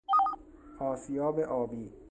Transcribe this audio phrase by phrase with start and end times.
[0.79, 1.93] آسیاب آبی